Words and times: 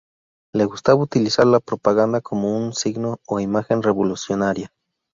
Le 0.55 0.65
gustaba 0.65 0.99
utilizar 0.99 1.45
la 1.45 1.59
propaganda 1.59 2.21
como 2.21 2.57
un 2.57 2.73
signo 2.73 3.19
o 3.27 3.39
imagen 3.39 3.83
revolucionaria. 3.83 4.73